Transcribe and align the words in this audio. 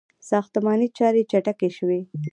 •ساختماني 0.29 0.87
چارې 0.97 1.21
چټکې 1.31 1.69
شوې. 1.77 1.99